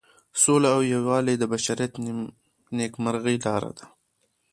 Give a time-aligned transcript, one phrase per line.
[0.41, 2.05] سوله او یووالی د بشریت د
[2.77, 3.85] نیکمرغۍ لاره ده.